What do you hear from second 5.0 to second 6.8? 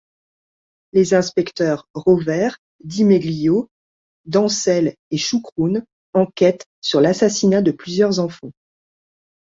et Choukroun enquêtent